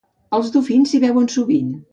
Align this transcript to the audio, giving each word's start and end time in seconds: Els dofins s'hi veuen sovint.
Els 0.37 0.47
dofins 0.55 0.95
s'hi 0.95 1.03
veuen 1.05 1.31
sovint. 1.37 1.71